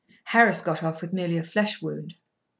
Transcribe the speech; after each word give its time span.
Harris 0.23 0.61
got 0.63 0.81
off 0.81 0.99
with 1.03 1.13
merely 1.13 1.37
a 1.37 1.43
flesh 1.43 1.79
wound. 1.79 2.15